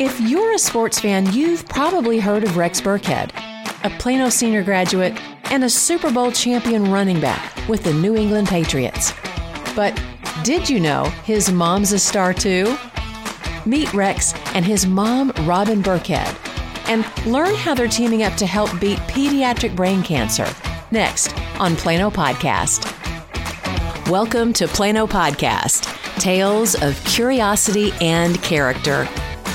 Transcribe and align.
If 0.00 0.20
you're 0.20 0.54
a 0.54 0.58
sports 0.60 1.00
fan, 1.00 1.32
you've 1.32 1.68
probably 1.68 2.20
heard 2.20 2.44
of 2.44 2.56
Rex 2.56 2.80
Burkhead, 2.80 3.32
a 3.82 3.90
Plano 3.98 4.28
senior 4.28 4.62
graduate 4.62 5.18
and 5.50 5.64
a 5.64 5.68
Super 5.68 6.12
Bowl 6.12 6.30
champion 6.30 6.92
running 6.92 7.20
back 7.20 7.66
with 7.68 7.82
the 7.82 7.92
New 7.92 8.14
England 8.14 8.46
Patriots. 8.46 9.12
But 9.74 10.00
did 10.44 10.70
you 10.70 10.78
know 10.78 11.02
his 11.24 11.50
mom's 11.50 11.92
a 11.92 11.98
star 11.98 12.32
too? 12.32 12.78
Meet 13.66 13.92
Rex 13.92 14.34
and 14.54 14.64
his 14.64 14.86
mom, 14.86 15.32
Robin 15.40 15.82
Burkhead, 15.82 16.32
and 16.88 17.04
learn 17.26 17.56
how 17.56 17.74
they're 17.74 17.88
teaming 17.88 18.22
up 18.22 18.34
to 18.34 18.46
help 18.46 18.70
beat 18.78 18.98
pediatric 19.00 19.74
brain 19.74 20.04
cancer. 20.04 20.46
Next 20.92 21.36
on 21.58 21.74
Plano 21.74 22.08
Podcast. 22.08 22.86
Welcome 24.08 24.52
to 24.52 24.68
Plano 24.68 25.08
Podcast 25.08 25.92
Tales 26.20 26.80
of 26.80 27.02
Curiosity 27.04 27.90
and 28.00 28.40
Character. 28.44 29.08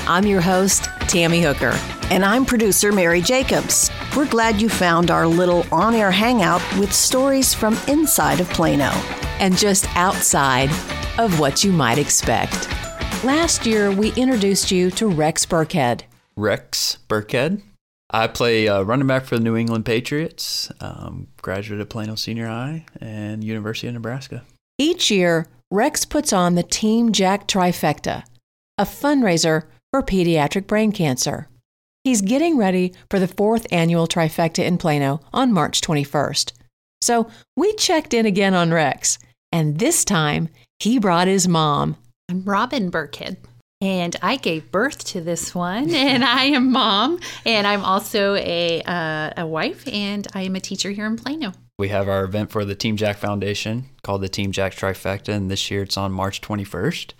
I'm 0.06 0.26
your 0.26 0.42
host, 0.42 0.84
Tammy 1.08 1.40
Hooker. 1.40 1.78
And 2.10 2.26
I'm 2.26 2.44
producer 2.44 2.92
Mary 2.92 3.22
Jacobs. 3.22 3.90
We're 4.14 4.28
glad 4.28 4.60
you 4.60 4.68
found 4.68 5.10
our 5.10 5.26
little 5.26 5.64
on 5.72 5.94
air 5.94 6.10
hangout 6.10 6.60
with 6.78 6.92
stories 6.92 7.54
from 7.54 7.78
inside 7.88 8.40
of 8.40 8.48
Plano 8.50 8.90
and 9.40 9.56
just 9.56 9.86
outside 9.96 10.68
of 11.18 11.40
what 11.40 11.64
you 11.64 11.72
might 11.72 11.96
expect. 11.96 12.68
Last 13.24 13.64
year, 13.64 13.90
we 13.90 14.12
introduced 14.12 14.70
you 14.70 14.90
to 14.90 15.08
Rex 15.08 15.46
Burkhead. 15.46 16.02
Rex 16.36 16.98
Burkhead. 17.08 17.62
I 18.10 18.26
play 18.26 18.68
uh, 18.68 18.82
running 18.82 19.06
back 19.06 19.24
for 19.24 19.38
the 19.38 19.42
New 19.42 19.56
England 19.56 19.86
Patriots, 19.86 20.70
um, 20.80 21.28
graduate 21.40 21.80
of 21.80 21.88
Plano 21.88 22.14
Senior 22.14 22.48
High 22.48 22.84
and 23.00 23.42
University 23.42 23.88
of 23.88 23.94
Nebraska. 23.94 24.42
Each 24.76 25.10
year, 25.10 25.46
Rex 25.70 26.04
puts 26.04 26.32
on 26.32 26.56
the 26.56 26.62
Team 26.62 27.12
Jack 27.12 27.48
Trifecta, 27.48 28.24
a 28.76 28.84
fundraiser 28.84 29.64
for 29.94 30.02
pediatric 30.02 30.66
brain 30.66 30.90
cancer. 30.90 31.46
He's 32.02 32.20
getting 32.20 32.56
ready 32.56 32.92
for 33.08 33.20
the 33.20 33.28
fourth 33.28 33.64
annual 33.70 34.08
Trifecta 34.08 34.64
in 34.64 34.76
Plano 34.76 35.20
on 35.32 35.52
March 35.52 35.80
21st. 35.82 36.50
So 37.00 37.30
we 37.54 37.72
checked 37.74 38.12
in 38.12 38.26
again 38.26 38.54
on 38.54 38.72
Rex, 38.72 39.20
and 39.52 39.78
this 39.78 40.04
time 40.04 40.48
he 40.80 40.98
brought 40.98 41.28
his 41.28 41.46
mom. 41.46 41.96
I'm 42.28 42.42
Robin 42.42 42.90
Burkhead. 42.90 43.36
And 43.80 44.16
I 44.20 44.34
gave 44.34 44.72
birth 44.72 45.04
to 45.10 45.20
this 45.20 45.54
one, 45.54 45.88
and 45.94 46.24
I 46.24 46.46
am 46.46 46.72
mom, 46.72 47.20
and 47.46 47.64
I'm 47.64 47.84
also 47.84 48.34
a 48.34 48.82
uh, 48.82 49.30
a 49.36 49.46
wife, 49.46 49.86
and 49.86 50.26
I 50.34 50.42
am 50.42 50.56
a 50.56 50.60
teacher 50.60 50.90
here 50.90 51.06
in 51.06 51.16
Plano. 51.16 51.52
We 51.78 51.90
have 51.90 52.08
our 52.08 52.24
event 52.24 52.50
for 52.50 52.64
the 52.64 52.74
Team 52.74 52.96
Jack 52.96 53.18
Foundation 53.18 53.90
called 54.02 54.22
the 54.22 54.28
Team 54.28 54.50
Jack 54.50 54.74
Trifecta, 54.74 55.32
and 55.32 55.48
this 55.48 55.70
year 55.70 55.82
it's 55.82 55.96
on 55.96 56.10
March 56.10 56.40
21st. 56.40 57.12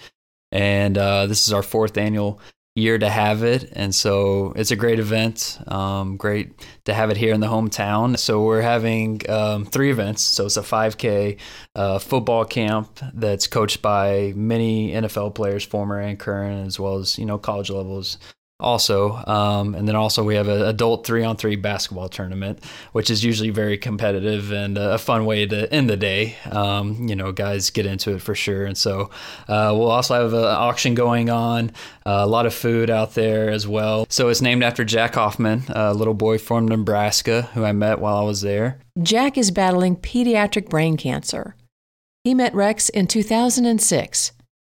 And 0.55 0.97
uh, 0.97 1.27
this 1.27 1.47
is 1.47 1.53
our 1.53 1.65
fourth 1.65 1.99
annual 1.99 2.41
year 2.77 2.99
to 2.99 3.09
have 3.09 3.45
it. 3.45 3.71
And 3.75 3.95
so 3.95 4.53
it's 4.57 4.73
a 4.73 4.77
great 4.77 4.99
event. 4.99 5.59
Um, 5.69 6.17
great 6.17 6.53
to 6.87 6.95
have 6.95 7.09
it 7.11 7.17
here 7.17 7.33
in 7.33 7.41
the 7.41 7.47
hometown. 7.47 8.19
So 8.19 8.43
we're 8.43 8.63
having 8.63 9.21
um, 9.29 9.65
three 9.65 9.91
events. 9.91 10.23
So 10.23 10.47
it's 10.47 10.57
a 10.57 10.63
5K 10.63 11.39
uh, 11.77 12.01
football 12.01 12.45
camp 12.45 12.99
that's 13.13 13.47
coached 13.47 13.81
by 13.81 14.33
many 14.35 14.91
NFL 14.91 15.37
players, 15.37 15.65
former 15.65 16.01
and 16.01 16.19
current, 16.19 16.67
as 16.67 16.81
well 16.81 16.97
as, 16.97 17.17
you 17.17 17.27
know, 17.27 17.39
college 17.39 17.71
levels 17.71 18.19
also. 18.61 19.15
Um, 19.27 19.75
and 19.75 19.87
then 19.87 19.97
also 19.97 20.23
we 20.23 20.37
have 20.37 20.49
an 20.49 20.63
adult 20.63 21.07
three 21.07 21.25
on 21.25 21.37
three 21.37 21.57
basketball 21.57 22.09
tournament, 22.09 22.65
which 22.93 23.11
is 23.11 23.25
usually 23.25 23.51
very 23.51 23.77
competitive 23.77 24.53
and 24.53 24.79
a 24.79 24.99
fun 24.99 25.27
way 25.27 25.47
to 25.47 25.73
end 25.73 25.91
the 25.91 25.97
day. 25.97 26.37
Um, 26.51 27.09
you 27.09 27.17
know, 27.17 27.33
guys 27.33 27.71
get 27.71 27.87
into 27.87 28.15
it 28.15 28.23
for 28.23 28.35
sure. 28.35 28.65
And 28.67 28.77
so 28.77 29.11
uh, 29.49 29.75
we'll 29.77 29.91
also 29.91 30.15
have 30.15 30.33
an 30.33 30.45
auction 30.45 30.95
going 30.95 31.31
on, 31.31 31.71
uh, 32.07 32.23
a 32.23 32.27
lot 32.27 32.47
of 32.47 32.55
food 32.55 32.91
out 32.91 33.15
there 33.15 33.51
as 33.51 33.67
well. 33.67 34.07
So 34.09 34.29
it's 34.29 34.41
named 34.41 34.63
after 34.63 34.85
Jack 34.85 35.15
Hoffman, 35.15 35.65
a 35.69 35.93
little 35.93 36.15
boy 36.15 36.39
from 36.39 36.69
Nebraska 36.69 37.43
who 37.55 37.65
I 37.65 37.73
met 37.73 37.99
while 37.99 38.17
I 38.17 38.23
was 38.23 38.41
there. 38.41 38.79
Jack 39.03 39.37
is 39.37 39.51
battling 39.51 39.97
pediatric 39.97 40.69
brain 40.69 40.97
cancer. 40.97 41.57
He 42.23 42.33
met 42.33 42.55
Rex 42.55 42.89
in 42.89 43.07
2006, 43.07 44.33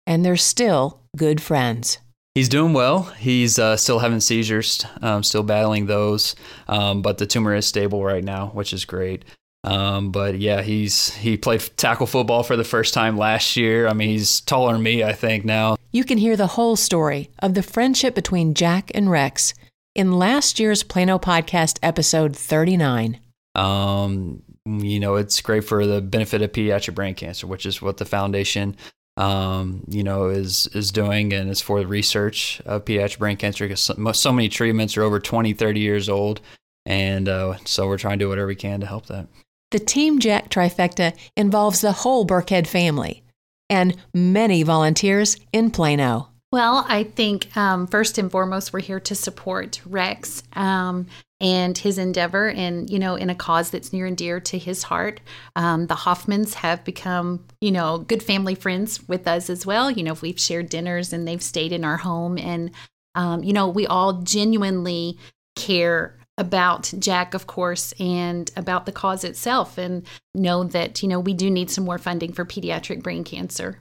and 0.07 0.25
they're 0.25 0.37
still 0.37 1.03
good 1.17 1.41
friends. 1.41 1.99
He's 2.37 2.51
doing 2.51 2.75
well. 2.75 3.05
He's 3.05 3.59
uh, 3.59 3.79
still 3.79 3.99
having 3.99 4.21
seizures, 4.21 4.85
um, 5.01 5.23
still 5.23 5.43
battling 5.43 5.87
those, 5.87 6.37
um, 6.69 7.01
but 7.01 7.17
the 7.17 7.25
tumor 7.25 7.55
is 7.55 7.65
stable 7.65 8.05
right 8.05 8.23
now, 8.23 8.49
which 8.49 8.75
is 8.75 8.85
great. 8.85 9.25
Um, 9.65 10.11
but 10.11 10.39
yeah, 10.39 10.61
he's 10.61 11.15
he 11.15 11.39
played 11.39 11.63
tackle 11.79 12.07
football 12.07 12.43
for 12.43 12.55
the 12.55 12.63
first 12.63 12.93
time 12.93 13.17
last 13.17 13.57
year. 13.57 13.89
I 13.89 13.95
mean, 13.95 14.11
he's 14.11 14.43
taller 14.43 14.75
than 14.75 14.83
me, 14.83 15.03
I 15.03 15.15
think 15.15 15.47
now. 15.47 15.77
You 15.93 16.05
can 16.05 16.19
hear 16.19 16.37
the 16.37 16.47
whole 16.47 16.77
story 16.77 17.31
of 17.39 17.55
the 17.55 17.63
friendship 17.63 18.15
between 18.15 18.53
Jack 18.53 18.91
and 18.95 19.11
Rex 19.11 19.55
in 19.95 20.13
last 20.13 20.61
year's 20.61 20.83
Plano 20.83 21.19
podcast 21.19 21.79
episode 21.83 22.37
39. 22.37 23.19
Um, 23.55 24.43
you 24.67 25.01
know, 25.01 25.15
it's 25.15 25.41
great 25.41 25.65
for 25.65 25.87
the 25.87 26.03
benefit 26.03 26.43
of 26.43 26.53
pediatric 26.53 26.95
brain 26.95 27.15
cancer, 27.15 27.47
which 27.47 27.65
is 27.65 27.81
what 27.81 27.97
the 27.97 28.05
foundation 28.05 28.77
um, 29.17 29.83
you 29.89 30.03
know, 30.03 30.27
is 30.27 30.67
is 30.75 30.91
doing, 30.91 31.33
and 31.33 31.51
it's 31.51 31.61
for 31.61 31.81
the 31.81 31.87
research 31.87 32.61
of 32.67 32.85
pediatric 32.85 33.19
brain 33.19 33.37
cancer 33.37 33.65
because 33.65 33.81
so, 33.81 34.13
so, 34.13 34.33
many 34.33 34.49
treatments 34.49 34.97
are 34.97 35.03
over 35.03 35.21
20, 35.21 35.53
30 35.53 35.81
years 35.81 36.09
old, 36.09 36.41
and 36.85 37.29
uh, 37.29 37.57
so 37.65 37.87
we're 37.87 37.99
trying 37.99 38.19
to 38.19 38.25
do 38.25 38.29
whatever 38.29 38.49
we 38.49 38.55
can 38.55 38.81
to 38.81 38.87
help 38.87 39.07
that. 39.07 39.29
The 39.71 39.79
Team 39.79 40.19
Jack 40.19 40.51
trifecta 40.51 41.17
involves 41.37 41.81
the 41.81 41.93
whole 41.93 42.27
Burkhead 42.27 42.67
family 42.67 43.23
and 43.69 43.97
many 44.15 44.63
volunteers 44.63 45.37
in 45.53 45.71
Plano. 45.71 46.29
Well, 46.53 46.87
I 46.89 47.03
think 47.05 47.55
um, 47.57 47.87
first 47.87 48.19
and 48.19 48.31
foremost, 48.31 48.73
we're 48.73 48.81
here 48.81 49.01
to 49.01 49.15
support 49.15 49.81
Rex 49.85 50.43
um, 50.55 51.07
and 51.41 51.77
his 51.77 51.99
endeavor, 51.99 52.49
and 52.49 52.89
you 52.89 52.99
know, 52.99 53.15
in 53.15 53.29
a 53.29 53.35
cause 53.35 53.71
that's 53.71 53.93
near 53.93 54.07
and 54.07 54.17
dear 54.17 54.41
to 54.41 54.59
his 54.59 54.85
heart. 54.85 55.21
Um, 55.55 55.87
the 55.87 55.95
Hoffmans 55.95 56.55
have 56.55 56.85
become, 56.85 57.45
you 57.61 57.71
know, 57.71 57.99
good 57.99 58.23
family 58.23 58.55
friends 58.55 59.07
with 59.09 59.29
us 59.29 59.51
as 59.51 59.67
well. 59.67 59.91
You 59.91 60.03
know, 60.03 60.13
if 60.13 60.23
we've 60.23 60.41
shared 60.41 60.69
dinners 60.69 61.13
and 61.13 61.27
they've 61.29 61.43
stayed 61.43 61.73
in 61.73 61.85
our 61.85 61.99
home, 61.99 62.39
and 62.39 62.71
um, 63.15 63.45
you 63.45 63.53
know, 63.53 63.69
we 63.69 63.87
all 63.87 64.15
genuinely 64.23 65.19
care 65.57 66.19
about 66.39 66.93
Jack, 66.99 67.35
of 67.35 67.47
course, 67.47 67.93
and 67.99 68.51
about 68.57 68.87
the 68.87 68.93
cause 68.93 69.25
itself, 69.25 69.79
and 69.79 70.07
know 70.35 70.65
that 70.65 71.03
you 71.03 71.09
know 71.09 71.21
we 71.21 71.35
do 71.35 71.51
need 71.51 71.71
some 71.71 71.85
more 71.85 71.99
funding 71.99 72.33
for 72.33 72.45
pediatric 72.45 73.03
brain 73.03 73.25
cancer. 73.25 73.79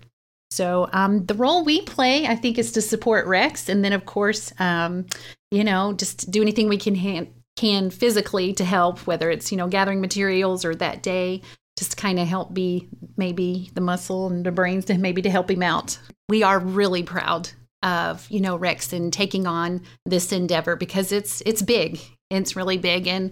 So 0.52 0.90
um, 0.94 1.26
the 1.26 1.34
role 1.34 1.66
we 1.66 1.82
play, 1.82 2.28
I 2.28 2.36
think, 2.36 2.58
is 2.58 2.72
to 2.74 2.82
support 2.82 3.28
Rex, 3.28 3.70
and 3.70 3.84
then 3.84 3.94
of 3.94 4.06
course, 4.06 4.54
um, 4.60 5.06
you 5.52 5.64
know, 5.64 5.94
just 5.94 6.32
do 6.32 6.42
anything 6.42 6.70
we 6.70 6.78
can 6.78 6.96
can 7.56 7.90
physically 7.90 8.54
to 8.54 8.66
help, 8.66 9.00
whether 9.08 9.30
it's 9.30 9.52
you 9.52 9.58
know 9.58 9.68
gathering 9.68 10.02
materials 10.02 10.66
or 10.66 10.76
that 10.76 11.04
day, 11.04 11.42
just 11.78 11.98
kind 11.98 12.20
of 12.20 12.28
help 12.28 12.54
be 12.54 12.88
maybe 13.18 13.72
the 13.74 13.82
muscle 13.82 14.28
and 14.28 14.46
the 14.46 14.52
brains 14.52 14.86
to 14.86 14.98
maybe 14.98 15.22
to 15.22 15.30
help 15.30 15.50
him 15.50 15.64
out. 15.64 15.98
We 16.30 16.44
are 16.44 16.60
really 16.60 17.04
proud 17.04 17.50
of 17.84 18.30
you 18.30 18.40
know 18.40 18.56
Rex 18.56 18.94
and 18.94 19.12
taking 19.12 19.48
on 19.48 19.82
this 20.06 20.32
endeavor 20.32 20.76
because 20.76 21.12
it's 21.12 21.42
it's 21.46 21.62
big, 21.62 22.00
it's 22.30 22.56
really 22.56 22.78
big, 22.78 23.08
and 23.08 23.32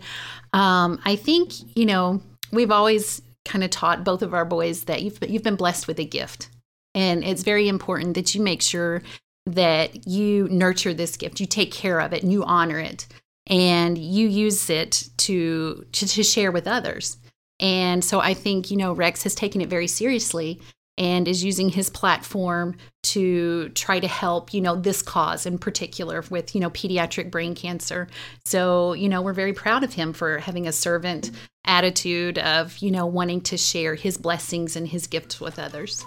um, 0.53 0.99
I 1.05 1.15
think 1.15 1.53
you 1.75 1.85
know 1.85 2.21
we've 2.51 2.71
always 2.71 3.21
kind 3.45 3.63
of 3.63 3.69
taught 3.69 4.05
both 4.05 4.21
of 4.21 4.33
our 4.33 4.45
boys 4.45 4.85
that 4.85 5.01
you've 5.01 5.17
you've 5.27 5.43
been 5.43 5.55
blessed 5.55 5.87
with 5.87 5.99
a 5.99 6.05
gift. 6.05 6.49
And 6.95 7.23
it's 7.23 7.43
very 7.43 7.67
important 7.67 8.13
that 8.13 8.35
you 8.35 8.41
make 8.41 8.61
sure 8.61 9.01
that 9.47 10.07
you 10.07 10.47
nurture 10.49 10.93
this 10.93 11.17
gift, 11.17 11.39
you 11.39 11.47
take 11.47 11.71
care 11.71 11.99
of 11.99 12.13
it, 12.13 12.23
and 12.23 12.31
you 12.31 12.43
honor 12.43 12.79
it, 12.79 13.07
and 13.47 13.97
you 13.97 14.27
use 14.27 14.69
it 14.69 15.09
to, 15.17 15.85
to, 15.91 16.07
to 16.07 16.23
share 16.23 16.51
with 16.51 16.67
others. 16.67 17.17
And 17.59 18.03
so 18.03 18.19
I 18.19 18.33
think, 18.33 18.71
you 18.71 18.77
know, 18.77 18.93
Rex 18.93 19.23
has 19.23 19.35
taken 19.35 19.61
it 19.61 19.69
very 19.69 19.87
seriously 19.87 20.61
and 20.97 21.27
is 21.27 21.43
using 21.43 21.69
his 21.69 21.89
platform 21.89 22.75
to 23.01 23.69
try 23.69 23.99
to 23.99 24.07
help 24.07 24.53
you 24.53 24.61
know 24.61 24.75
this 24.75 25.01
cause 25.01 25.47
in 25.47 25.57
particular 25.57 26.23
with 26.29 26.53
you 26.53 26.61
know 26.61 26.69
pediatric 26.69 27.31
brain 27.31 27.55
cancer 27.55 28.07
so 28.45 28.93
you 28.93 29.09
know 29.09 29.19
we're 29.19 29.33
very 29.33 29.53
proud 29.53 29.83
of 29.83 29.93
him 29.93 30.13
for 30.13 30.37
having 30.37 30.67
a 30.67 30.71
servant 30.71 31.31
attitude 31.65 32.37
of 32.37 32.77
you 32.77 32.91
know 32.91 33.07
wanting 33.07 33.41
to 33.41 33.57
share 33.57 33.95
his 33.95 34.19
blessings 34.19 34.75
and 34.75 34.87
his 34.87 35.07
gifts 35.07 35.41
with 35.41 35.57
others 35.57 36.05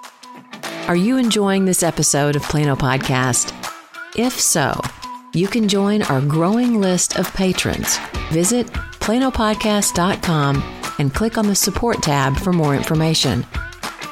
are 0.87 0.96
you 0.96 1.16
enjoying 1.16 1.64
this 1.64 1.82
episode 1.82 2.37
of 2.37 2.43
Plano 2.43 2.76
Podcast? 2.76 3.52
If 4.16 4.38
so, 4.38 4.81
you 5.34 5.49
can 5.49 5.69
join 5.69 6.02
our 6.02 6.20
growing 6.20 6.81
list 6.81 7.19
of 7.19 7.32
patrons. 7.34 7.99
Visit 8.31 8.67
planopodcast.com 8.67 10.62
and 10.99 11.14
click 11.14 11.38
on 11.38 11.46
the 11.46 11.55
support 11.55 12.02
tab 12.02 12.37
for 12.37 12.52
more 12.52 12.75
information. 12.75 13.46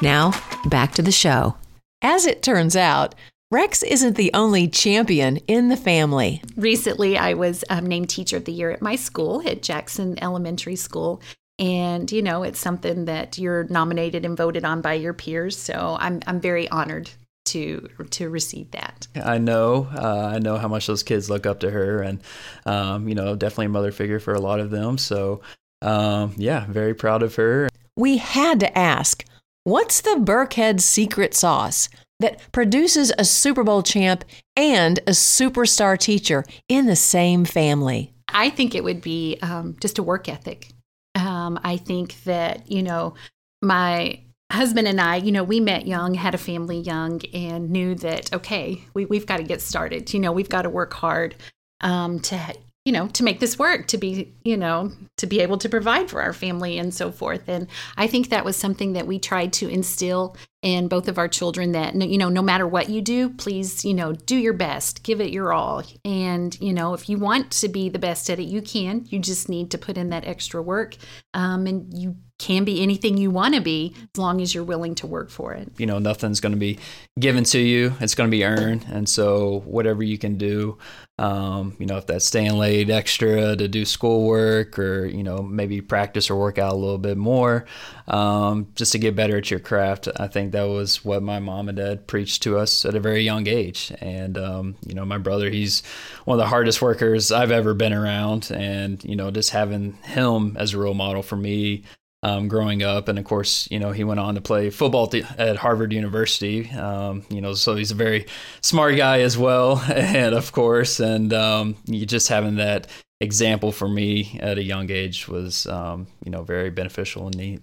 Now, 0.01 0.33
back 0.65 0.93
to 0.93 1.01
the 1.01 1.11
show. 1.11 1.55
As 2.01 2.25
it 2.25 2.43
turns 2.43 2.75
out, 2.75 3.15
Rex 3.51 3.83
isn't 3.83 4.17
the 4.17 4.31
only 4.33 4.67
champion 4.67 5.37
in 5.47 5.69
the 5.69 5.77
family. 5.77 6.41
Recently, 6.55 7.17
I 7.17 7.33
was 7.33 7.63
um, 7.69 7.85
named 7.85 8.09
Teacher 8.09 8.37
of 8.37 8.45
the 8.45 8.51
Year 8.51 8.71
at 8.71 8.81
my 8.81 8.95
school, 8.95 9.41
at 9.47 9.61
Jackson 9.61 10.21
Elementary 10.21 10.75
School, 10.75 11.21
and 11.57 12.11
you 12.11 12.21
know 12.21 12.43
it's 12.43 12.59
something 12.59 13.05
that 13.05 13.37
you're 13.37 13.65
nominated 13.65 14.25
and 14.25 14.35
voted 14.35 14.65
on 14.65 14.81
by 14.81 14.93
your 14.93 15.13
peers 15.13 15.57
so 15.57 15.95
i'm 15.99 16.21
i'm 16.27 16.39
very 16.41 16.67
honored 16.69 17.09
to 17.45 17.87
to 18.11 18.29
receive 18.29 18.71
that. 18.71 19.07
I 19.15 19.37
know, 19.37 19.87
uh, 19.95 20.31
I 20.33 20.39
know 20.39 20.57
how 20.57 20.67
much 20.67 20.87
those 20.87 21.03
kids 21.03 21.29
look 21.29 21.45
up 21.45 21.59
to 21.61 21.71
her, 21.71 22.01
and 22.01 22.21
um, 22.65 23.07
you 23.07 23.15
know, 23.15 23.35
definitely 23.35 23.67
a 23.67 23.69
mother 23.69 23.91
figure 23.91 24.19
for 24.19 24.33
a 24.33 24.39
lot 24.39 24.59
of 24.59 24.71
them. 24.71 24.97
So, 24.97 25.41
um, 25.81 26.33
yeah, 26.37 26.65
very 26.67 26.93
proud 26.93 27.23
of 27.23 27.35
her. 27.35 27.69
We 27.95 28.17
had 28.17 28.59
to 28.59 28.77
ask, 28.77 29.23
what's 29.63 30.01
the 30.01 30.17
Burkhead 30.19 30.81
secret 30.81 31.33
sauce 31.33 31.89
that 32.19 32.51
produces 32.51 33.13
a 33.17 33.25
Super 33.25 33.63
Bowl 33.63 33.83
champ 33.83 34.25
and 34.55 34.99
a 34.99 35.11
superstar 35.11 35.97
teacher 35.97 36.43
in 36.67 36.87
the 36.87 36.95
same 36.95 37.45
family? 37.45 38.13
I 38.29 38.49
think 38.49 38.75
it 38.75 38.83
would 38.83 39.01
be 39.01 39.37
um, 39.41 39.75
just 39.79 39.97
a 39.97 40.03
work 40.03 40.27
ethic. 40.27 40.69
Um, 41.15 41.59
I 41.63 41.77
think 41.77 42.21
that 42.23 42.69
you 42.69 42.83
know 42.83 43.13
my 43.61 44.19
husband 44.51 44.87
and 44.87 45.01
I, 45.01 45.17
you 45.17 45.31
know, 45.31 45.43
we 45.43 45.59
met 45.59 45.87
young, 45.87 46.13
had 46.13 46.35
a 46.35 46.39
family 46.39 46.79
young, 46.79 47.21
and 47.33 47.69
knew 47.69 47.95
that 47.95 48.33
okay, 48.33 48.83
we 48.93 49.05
we've 49.05 49.25
got 49.25 49.37
to 49.37 49.43
get 49.43 49.61
started. 49.61 50.13
You 50.13 50.19
know, 50.19 50.31
we've 50.31 50.49
got 50.49 50.63
to 50.63 50.69
work 50.69 50.93
hard 50.93 51.35
um, 51.81 52.19
to 52.21 52.55
you 52.85 52.91
know 52.91 53.07
to 53.07 53.23
make 53.23 53.39
this 53.39 53.59
work 53.59 53.87
to 53.87 53.97
be 53.97 54.33
you 54.43 54.55
know 54.55 54.91
to 55.17 55.25
be 55.27 55.41
able 55.41 55.57
to 55.57 55.67
provide 55.67 56.09
for 56.09 56.21
our 56.21 56.33
family 56.33 56.77
and 56.77 56.93
so 56.93 57.11
forth 57.11 57.49
and 57.49 57.67
i 57.97 58.05
think 58.05 58.29
that 58.29 58.45
was 58.45 58.55
something 58.55 58.93
that 58.93 59.07
we 59.07 59.17
tried 59.17 59.51
to 59.51 59.67
instill 59.67 60.37
in 60.65 60.87
both 60.87 61.07
of 61.07 61.19
our 61.19 61.27
children 61.27 61.73
that 61.73 61.93
you 61.95 62.17
know 62.17 62.27
no 62.27 62.41
matter 62.41 62.67
what 62.67 62.89
you 62.89 62.99
do 62.99 63.29
please 63.29 63.85
you 63.85 63.93
know 63.93 64.13
do 64.13 64.35
your 64.35 64.51
best 64.51 65.03
give 65.03 65.21
it 65.21 65.31
your 65.31 65.53
all 65.53 65.83
and 66.03 66.59
you 66.59 66.73
know 66.73 66.95
if 66.95 67.07
you 67.07 67.19
want 67.19 67.51
to 67.51 67.69
be 67.69 67.87
the 67.87 67.99
best 67.99 68.31
at 68.31 68.39
it 68.39 68.45
you 68.45 68.63
can 68.63 69.05
you 69.09 69.19
just 69.19 69.47
need 69.47 69.69
to 69.69 69.77
put 69.77 69.95
in 69.95 70.09
that 70.09 70.25
extra 70.25 70.59
work 70.59 70.97
um, 71.35 71.67
and 71.67 71.95
you 71.95 72.15
can 72.37 72.65
be 72.65 72.83
anything 72.83 73.17
you 73.17 73.31
want 73.31 73.55
to 73.55 73.61
be 73.61 73.93
as 73.97 74.19
long 74.19 74.41
as 74.41 74.53
you're 74.53 74.63
willing 74.63 74.93
to 74.93 75.07
work 75.07 75.29
for 75.29 75.53
it. 75.53 75.71
You 75.77 75.85
know, 75.85 75.99
nothing's 75.99 76.41
going 76.41 76.51
to 76.51 76.59
be 76.59 76.79
given 77.17 77.45
to 77.45 77.59
you, 77.59 77.93
it's 78.01 78.13
going 78.13 78.29
to 78.29 78.31
be 78.31 78.43
earned. 78.43 78.85
And 78.89 79.07
so, 79.07 79.61
whatever 79.65 80.03
you 80.03 80.17
can 80.17 80.37
do, 80.37 80.77
um, 81.17 81.77
you 81.79 81.85
know, 81.85 81.95
if 81.95 82.07
that's 82.07 82.25
staying 82.25 82.57
late 82.57 82.89
extra 82.89 83.55
to 83.55 83.67
do 83.69 83.85
schoolwork 83.85 84.77
or, 84.77 85.05
you 85.05 85.23
know, 85.23 85.41
maybe 85.41 85.79
practice 85.79 86.29
or 86.29 86.35
work 86.35 86.57
out 86.57 86.73
a 86.73 86.75
little 86.75 86.97
bit 86.97 87.15
more 87.15 87.65
um, 88.07 88.67
just 88.75 88.91
to 88.91 88.99
get 88.99 89.15
better 89.15 89.37
at 89.37 89.49
your 89.49 89.61
craft, 89.61 90.09
I 90.17 90.27
think 90.27 90.51
that 90.55 90.63
was 90.63 91.03
what 91.03 91.21
my 91.21 91.39
mom 91.39 91.69
and 91.69 91.77
dad 91.77 92.07
preached 92.07 92.41
to 92.43 92.57
us 92.57 92.85
at 92.85 92.95
a 92.95 92.99
very 92.99 93.21
young 93.21 93.47
age. 93.47 93.91
And, 93.99 94.37
um, 94.37 94.75
you 94.87 94.95
know, 94.95 95.05
my 95.05 95.17
brother, 95.17 95.49
he's 95.49 95.83
one 96.23 96.39
of 96.39 96.43
the 96.43 96.49
hardest 96.49 96.81
workers 96.81 97.31
I've 97.31 97.51
ever 97.51 97.73
been 97.73 97.93
around. 97.93 98.51
And, 98.51 99.03
you 99.03 99.15
know, 99.15 99.31
just 99.31 99.49
having 99.49 99.93
him 100.03 100.55
as 100.57 100.73
a 100.73 100.77
role 100.77 100.93
model 100.93 101.23
for 101.23 101.35
me 101.35 101.83
um, 102.23 102.47
growing 102.47 102.81
up. 102.83 103.07
And 103.07 103.19
of 103.19 103.25
course, 103.25 103.67
you 103.69 103.79
know, 103.79 103.91
he 103.91 104.03
went 104.03 104.19
on 104.19 104.35
to 104.35 104.41
play 104.41 104.69
football 104.69 105.11
at 105.37 105.57
Harvard 105.57 105.93
University. 105.93 106.71
Um, 106.71 107.23
you 107.29 107.41
know, 107.41 107.53
so 107.53 107.75
he's 107.75 107.91
a 107.91 107.95
very 107.95 108.25
smart 108.61 108.95
guy 108.95 109.21
as 109.21 109.37
well. 109.37 109.83
And 109.95 110.33
of 110.33 110.51
course, 110.51 110.99
and 110.99 111.33
um, 111.33 111.75
you 111.85 112.05
just 112.05 112.29
having 112.29 112.55
that 112.55 112.87
example 113.21 113.71
for 113.71 113.87
me 113.87 114.39
at 114.41 114.57
a 114.57 114.63
young 114.63 114.89
age 114.89 115.27
was, 115.27 115.67
um, 115.67 116.07
you 116.23 116.31
know, 116.31 116.43
very 116.43 116.69
beneficial 116.69 117.27
and 117.27 117.37
neat. 117.37 117.61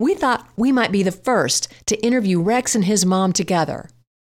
We 0.00 0.14
thought 0.14 0.48
we 0.56 0.72
might 0.72 0.90
be 0.90 1.02
the 1.02 1.12
first 1.12 1.68
to 1.86 2.04
interview 2.04 2.40
Rex 2.40 2.74
and 2.74 2.86
his 2.86 3.06
mom 3.06 3.32
together. 3.32 3.88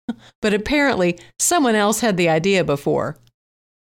But 0.43 0.53
apparently, 0.53 1.19
someone 1.39 1.77
else 1.77 2.01
had 2.01 2.17
the 2.17 2.29
idea 2.29 2.65
before. 2.65 3.17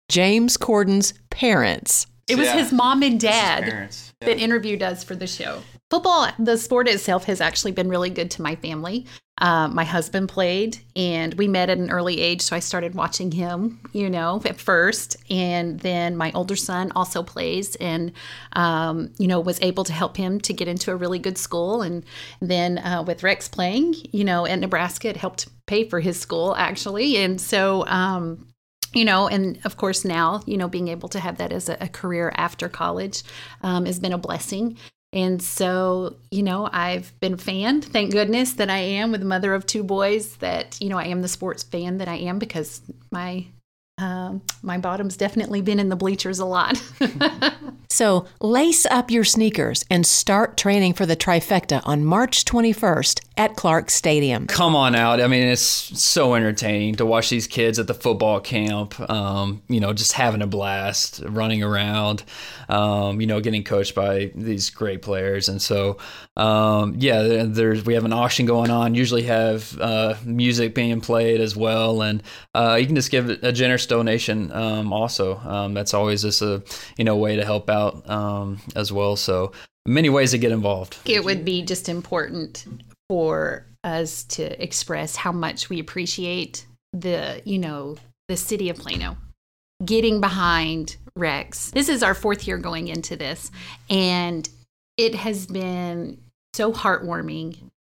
James 0.07 0.55
Corden's 0.55 1.13
parents. 1.31 2.05
It 2.29 2.37
was 2.37 2.45
yeah. 2.45 2.57
his 2.57 2.71
mom 2.71 3.01
and 3.01 3.19
dad 3.19 3.65
yeah. 3.67 3.87
that 4.21 4.37
interviewed 4.37 4.83
us 4.83 5.03
for 5.03 5.15
the 5.15 5.25
show 5.25 5.63
football, 5.91 6.29
the 6.39 6.57
sport 6.57 6.87
itself, 6.87 7.25
has 7.25 7.41
actually 7.41 7.73
been 7.73 7.89
really 7.89 8.09
good 8.09 8.31
to 8.31 8.41
my 8.41 8.55
family. 8.55 9.05
Uh, 9.39 9.67
my 9.67 9.83
husband 9.83 10.29
played, 10.29 10.77
and 10.95 11.33
we 11.33 11.47
met 11.47 11.69
at 11.69 11.77
an 11.77 11.91
early 11.91 12.21
age, 12.21 12.41
so 12.41 12.55
I 12.55 12.59
started 12.59 12.95
watching 12.95 13.31
him, 13.31 13.79
you 13.91 14.09
know, 14.09 14.41
at 14.45 14.57
first. 14.57 15.17
And 15.29 15.79
then 15.79 16.15
my 16.15 16.31
older 16.33 16.55
son 16.55 16.91
also 16.95 17.23
plays, 17.23 17.75
and 17.75 18.13
um, 18.53 19.11
you 19.17 19.27
know, 19.27 19.41
was 19.41 19.59
able 19.61 19.83
to 19.83 19.93
help 19.93 20.15
him 20.15 20.39
to 20.41 20.53
get 20.53 20.69
into 20.69 20.91
a 20.91 20.95
really 20.95 21.19
good 21.19 21.37
school. 21.37 21.81
And 21.81 22.05
then 22.39 22.77
uh, 22.77 23.03
with 23.05 23.23
Rex 23.23 23.49
playing, 23.49 23.95
you 24.13 24.23
know, 24.23 24.45
at 24.45 24.59
Nebraska, 24.59 25.09
it 25.09 25.17
helped 25.17 25.49
pay 25.65 25.89
for 25.89 25.99
his 25.99 26.19
school 26.19 26.55
actually. 26.55 27.17
And 27.17 27.41
so, 27.41 27.85
um, 27.87 28.47
you 28.93 29.05
know, 29.05 29.27
and 29.27 29.59
of 29.65 29.75
course 29.77 30.05
now, 30.05 30.41
you 30.45 30.57
know, 30.57 30.67
being 30.67 30.89
able 30.89 31.09
to 31.09 31.19
have 31.19 31.37
that 31.37 31.51
as 31.51 31.67
a, 31.69 31.77
a 31.81 31.87
career 31.87 32.31
after 32.35 32.69
college 32.69 33.23
um, 33.61 33.85
has 33.85 33.99
been 33.99 34.13
a 34.13 34.17
blessing. 34.17 34.77
And 35.13 35.41
so, 35.41 36.15
you 36.29 36.41
know, 36.41 36.69
I've 36.71 37.17
been 37.19 37.35
fanned. 37.35 37.83
Thank 37.83 38.11
goodness 38.11 38.53
that 38.53 38.69
I 38.69 38.77
am 38.77 39.11
with 39.11 39.21
a 39.21 39.25
mother 39.25 39.53
of 39.53 39.65
two 39.65 39.83
boys. 39.83 40.37
That 40.37 40.77
you 40.79 40.89
know, 40.89 40.97
I 40.97 41.05
am 41.05 41.21
the 41.21 41.27
sports 41.27 41.63
fan 41.63 41.97
that 41.97 42.07
I 42.07 42.15
am 42.15 42.39
because 42.39 42.81
my 43.11 43.47
um, 43.97 44.41
my 44.61 44.77
bottom's 44.77 45.17
definitely 45.17 45.61
been 45.61 45.79
in 45.79 45.89
the 45.89 45.95
bleachers 45.95 46.39
a 46.39 46.45
lot. 46.45 46.81
so 47.89 48.25
lace 48.39 48.85
up 48.87 49.11
your 49.11 49.23
sneakers 49.23 49.85
and 49.89 50.05
start 50.05 50.57
training 50.57 50.93
for 50.93 51.05
the 51.05 51.15
trifecta 51.15 51.81
on 51.85 52.03
March 52.03 52.45
21st 52.45 53.21
at 53.41 53.55
Clark 53.55 53.89
Stadium. 53.89 54.45
Come 54.45 54.75
on 54.75 54.93
out. 54.93 55.19
I 55.19 55.25
mean, 55.25 55.47
it's 55.47 55.61
so 55.61 56.35
entertaining 56.35 56.93
to 56.95 57.07
watch 57.07 57.31
these 57.31 57.47
kids 57.47 57.79
at 57.79 57.87
the 57.87 57.95
football 57.95 58.39
camp, 58.39 58.99
um, 59.09 59.63
you 59.67 59.79
know, 59.79 59.93
just 59.93 60.11
having 60.11 60.43
a 60.43 60.47
blast, 60.47 61.23
running 61.25 61.63
around, 61.63 62.23
um, 62.69 63.19
you 63.19 63.25
know, 63.25 63.41
getting 63.41 63.63
coached 63.63 63.95
by 63.95 64.31
these 64.35 64.69
great 64.69 65.01
players. 65.01 65.49
And 65.49 65.59
so, 65.59 65.97
um, 66.37 66.93
yeah, 66.99 67.45
there's 67.47 67.83
we 67.83 67.95
have 67.95 68.05
an 68.05 68.13
auction 68.13 68.45
going 68.45 68.69
on, 68.69 68.93
usually 68.93 69.23
have 69.23 69.75
uh, 69.81 70.13
music 70.23 70.75
being 70.75 71.01
played 71.01 71.41
as 71.41 71.55
well. 71.55 72.03
And 72.03 72.21
uh, 72.53 72.77
you 72.79 72.85
can 72.85 72.95
just 72.95 73.09
give 73.09 73.27
a 73.27 73.51
generous 73.51 73.87
donation 73.87 74.51
um, 74.51 74.93
also. 74.93 75.37
Um, 75.39 75.73
that's 75.73 75.95
always 75.95 76.21
just 76.21 76.43
a 76.43 76.61
you 76.95 77.05
know 77.05 77.17
way 77.17 77.37
to 77.37 77.43
help 77.43 77.71
out 77.71 78.07
um, 78.07 78.59
as 78.75 78.91
well. 78.91 79.15
So 79.15 79.51
many 79.87 80.09
ways 80.09 80.29
to 80.29 80.37
get 80.37 80.51
involved. 80.51 80.97
It 81.05 81.23
would 81.23 81.43
be 81.43 81.63
just 81.63 81.89
important 81.89 82.67
for 83.11 83.65
us 83.83 84.23
to 84.23 84.63
express 84.63 85.17
how 85.17 85.33
much 85.33 85.69
we 85.69 85.81
appreciate 85.81 86.65
the 86.93 87.41
you 87.43 87.59
know 87.59 87.97
the 88.29 88.37
city 88.37 88.69
of 88.69 88.77
Plano 88.77 89.17
getting 89.83 90.21
behind 90.21 90.95
Rex. 91.17 91.71
This 91.71 91.89
is 91.89 92.03
our 92.03 92.13
fourth 92.13 92.47
year 92.47 92.57
going 92.57 92.87
into 92.87 93.17
this, 93.17 93.51
and 93.89 94.47
it 94.95 95.13
has 95.13 95.45
been 95.45 96.21
so 96.53 96.71
heartwarming. 96.71 97.57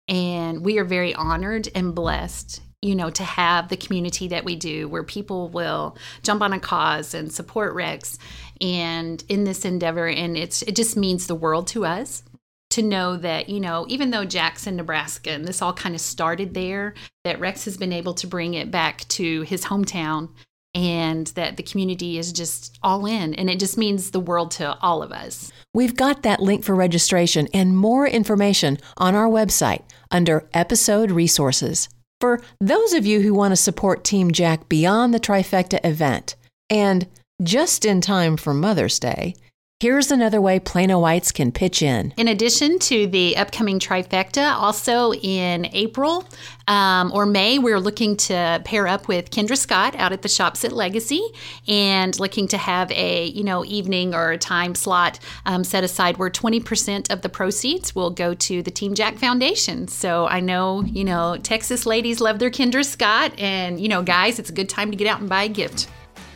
And 0.07 0.63
we 0.63 0.77
are 0.77 0.85
very 0.85 1.13
honored 1.13 1.67
and 1.75 1.93
blessed 1.93 2.61
you 2.81 2.95
know, 2.95 3.11
to 3.11 3.23
have 3.23 3.67
the 3.67 3.77
community 3.77 4.29
that 4.29 4.43
we 4.43 4.55
do 4.55 4.87
where 4.87 5.03
people 5.03 5.49
will 5.49 5.95
jump 6.23 6.41
on 6.41 6.51
a 6.51 6.59
cause 6.59 7.13
and 7.13 7.31
support 7.31 7.75
Rex 7.75 8.17
and 8.59 9.23
in 9.29 9.43
this 9.43 9.65
endeavor. 9.65 10.07
And 10.07 10.35
it's 10.35 10.63
it 10.63 10.75
just 10.75 10.97
means 10.97 11.27
the 11.27 11.35
world 11.35 11.67
to 11.67 11.85
us 11.85 12.23
to 12.71 12.81
know 12.81 13.17
that, 13.17 13.49
you 13.49 13.59
know, 13.59 13.85
even 13.89 14.11
though 14.11 14.25
Jackson, 14.25 14.75
Nebraska, 14.75 15.31
and 15.31 15.45
this 15.45 15.61
all 15.61 15.73
kind 15.73 15.95
of 15.95 16.01
started 16.01 16.53
there, 16.53 16.93
that 17.23 17.39
Rex 17.39 17.65
has 17.65 17.77
been 17.77 17.93
able 17.93 18.13
to 18.15 18.27
bring 18.27 18.53
it 18.53 18.71
back 18.71 19.07
to 19.09 19.41
his 19.43 19.65
hometown 19.65 20.29
and 20.73 21.27
that 21.27 21.57
the 21.57 21.63
community 21.63 22.17
is 22.17 22.31
just 22.31 22.77
all 22.81 23.05
in. 23.05 23.33
And 23.35 23.49
it 23.49 23.59
just 23.59 23.77
means 23.77 24.11
the 24.11 24.19
world 24.19 24.51
to 24.51 24.77
all 24.79 25.03
of 25.03 25.11
us. 25.11 25.51
We've 25.73 25.95
got 25.95 26.23
that 26.23 26.39
link 26.39 26.63
for 26.63 26.75
registration 26.75 27.47
and 27.53 27.77
more 27.77 28.07
information 28.07 28.77
on 28.97 29.15
our 29.15 29.27
website 29.27 29.83
under 30.09 30.47
episode 30.53 31.11
resources. 31.11 31.89
For 32.21 32.41
those 32.59 32.93
of 32.93 33.05
you 33.05 33.21
who 33.21 33.33
want 33.33 33.51
to 33.51 33.57
support 33.57 34.03
Team 34.03 34.31
Jack 34.31 34.69
beyond 34.69 35.13
the 35.13 35.19
trifecta 35.19 35.79
event, 35.83 36.35
and 36.69 37.07
just 37.43 37.83
in 37.83 37.99
time 37.99 38.37
for 38.37 38.53
Mother's 38.53 38.99
Day, 38.99 39.33
Here's 39.81 40.11
another 40.11 40.39
way 40.39 40.59
Planoites 40.59 41.33
can 41.33 41.51
pitch 41.51 41.81
in. 41.81 42.13
In 42.15 42.27
addition 42.27 42.77
to 42.77 43.07
the 43.07 43.35
upcoming 43.35 43.79
trifecta, 43.79 44.53
also 44.53 45.11
in 45.11 45.65
April 45.73 46.23
um, 46.67 47.11
or 47.11 47.25
May, 47.25 47.57
we're 47.57 47.79
looking 47.79 48.15
to 48.17 48.61
pair 48.63 48.87
up 48.87 49.07
with 49.07 49.31
Kendra 49.31 49.57
Scott 49.57 49.95
out 49.95 50.11
at 50.11 50.21
the 50.21 50.29
shops 50.29 50.63
at 50.63 50.71
Legacy 50.71 51.23
and 51.67 52.19
looking 52.19 52.47
to 52.49 52.59
have 52.59 52.91
a 52.91 53.25
you 53.29 53.43
know 53.43 53.65
evening 53.65 54.13
or 54.13 54.33
a 54.33 54.37
time 54.37 54.75
slot 54.75 55.19
um, 55.47 55.63
set 55.63 55.83
aside 55.83 56.17
where 56.17 56.29
20% 56.29 57.11
of 57.11 57.23
the 57.23 57.29
proceeds 57.29 57.95
will 57.95 58.11
go 58.11 58.35
to 58.35 58.61
the 58.61 58.69
Team 58.69 58.93
Jack 58.93 59.15
Foundation. 59.17 59.87
So 59.87 60.27
I 60.27 60.41
know 60.41 60.83
you 60.83 61.03
know 61.03 61.37
Texas 61.41 61.87
ladies 61.87 62.21
love 62.21 62.37
their 62.37 62.51
Kendra 62.51 62.85
Scott, 62.85 63.33
and 63.39 63.79
you 63.79 63.89
know 63.89 64.03
guys, 64.03 64.37
it's 64.37 64.51
a 64.51 64.53
good 64.53 64.69
time 64.69 64.91
to 64.91 64.95
get 64.95 65.07
out 65.07 65.21
and 65.21 65.27
buy 65.27 65.45
a 65.45 65.49
gift. 65.49 65.87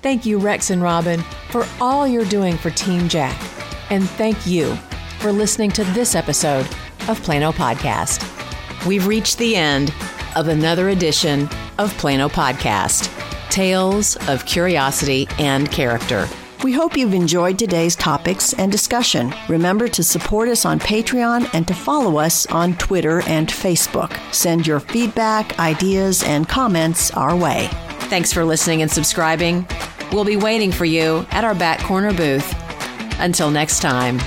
Thank 0.06 0.24
you, 0.24 0.38
Rex 0.38 0.70
and 0.70 0.84
Robin, 0.84 1.24
for 1.50 1.66
all 1.82 2.08
you're 2.08 2.26
doing 2.26 2.58
for 2.58 2.70
Team 2.70 3.10
Jack. 3.10 3.36
And 3.90 4.08
thank 4.08 4.46
you 4.46 4.76
for 5.18 5.32
listening 5.32 5.72
to 5.72 5.84
this 5.84 6.14
episode 6.14 6.68
of 7.10 7.20
Plano 7.24 7.52
Podcast. 7.52 8.22
We've 8.86 9.08
reached 9.08 9.40
the 9.40 9.56
end 9.56 9.92
of 10.36 10.48
another 10.48 10.90
edition 10.90 11.50
of 11.80 11.92
Plano 11.98 12.30
Podcast 12.30 13.10
Tales 13.50 14.16
of 14.28 14.46
Curiosity 14.46 15.28
and 15.40 15.72
Character. 15.72 16.28
We 16.64 16.72
hope 16.72 16.96
you've 16.96 17.16
enjoyed 17.16 17.58
today's 17.58 17.96
topics 17.96 18.54
and 18.54 18.72
discussion. 18.72 19.34
Remember 19.50 19.88
to 19.88 20.04
support 20.04 20.50
us 20.50 20.66
on 20.66 20.80
Patreon 20.80 21.50
and 21.52 21.68
to 21.68 21.74
follow 21.74 22.20
us 22.20 22.46
on 22.52 22.78
Twitter 22.78 23.24
and 23.24 23.48
Facebook. 23.48 24.16
Send 24.32 24.68
your 24.68 24.80
feedback, 24.82 25.58
ideas, 25.58 26.22
and 26.22 26.48
comments 26.48 27.10
our 27.10 27.36
way. 27.36 27.70
Thanks 28.02 28.32
for 28.32 28.46
listening 28.46 28.84
and 28.84 28.92
subscribing. 28.92 29.66
We'll 30.12 30.26
be 30.26 30.38
waiting 30.38 30.72
for 30.72 30.86
you 30.86 31.26
at 31.32 31.44
our 31.44 31.56
back 31.56 31.80
corner 31.80 32.14
booth. 32.14 32.54
Until 33.20 33.50
next 33.50 33.82
time. 33.82 34.20